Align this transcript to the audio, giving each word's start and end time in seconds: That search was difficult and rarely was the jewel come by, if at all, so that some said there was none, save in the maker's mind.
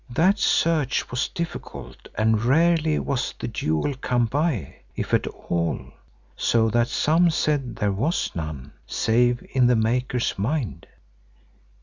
That 0.09 0.39
search 0.39 1.11
was 1.11 1.27
difficult 1.27 2.07
and 2.15 2.43
rarely 2.43 2.97
was 2.97 3.35
the 3.37 3.47
jewel 3.47 3.93
come 3.93 4.25
by, 4.25 4.77
if 4.95 5.13
at 5.13 5.27
all, 5.27 5.79
so 6.35 6.71
that 6.71 6.87
some 6.87 7.29
said 7.29 7.75
there 7.75 7.91
was 7.91 8.31
none, 8.33 8.71
save 8.87 9.45
in 9.51 9.67
the 9.67 9.75
maker's 9.75 10.39
mind. 10.39 10.87